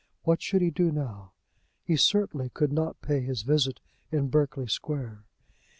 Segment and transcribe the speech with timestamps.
[0.23, 1.33] What should he do now?
[1.83, 3.79] He certainly could not pay his visit
[4.11, 5.25] in Berkeley Square.